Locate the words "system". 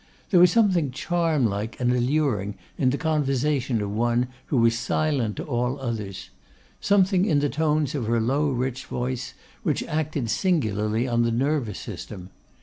11.77-12.31